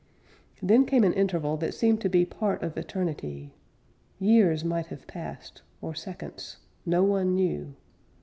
Then 0.63 0.87
came 0.87 1.03
an 1.03 1.13
interval 1.13 1.57
that 1.57 1.75
seemed 1.75 2.01
to 2.01 2.09
be 2.09 2.25
Part 2.25 2.63
of 2.63 2.75
eternity. 2.75 3.53
Years 4.19 4.65
might 4.65 4.87
have 4.87 5.05
passed, 5.05 5.61
or 5.79 5.93
seconds; 5.93 6.57
No 6.87 7.03
one 7.03 7.35
knew! 7.35 7.75